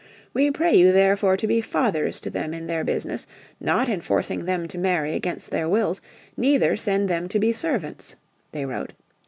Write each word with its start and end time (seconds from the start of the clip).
"We 0.33 0.49
pray 0.49 0.73
you 0.73 0.91
therefore 0.91 1.37
to 1.37 1.45
be 1.45 1.61
fathers 1.61 2.19
to 2.21 2.31
them 2.31 2.55
in 2.55 2.65
their 2.65 2.83
business, 2.83 3.27
not 3.59 3.87
enforcing 3.87 4.45
them 4.45 4.67
to 4.69 4.79
marry 4.79 5.13
against 5.13 5.51
their 5.51 5.69
wills, 5.69 6.01
neither 6.35 6.75
send 6.75 7.07
them 7.07 7.27
to 7.29 7.37
be 7.37 7.53
servants," 7.53 8.15
they 8.51 8.65
wrote. 8.65 8.93